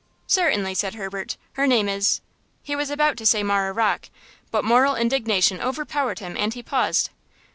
[0.25, 1.37] "Certainly," said Herbert.
[1.53, 4.09] "Her name is"–He was about to say Marah Rocke,
[4.49, 7.11] but moral indignation overpowered him and he paused.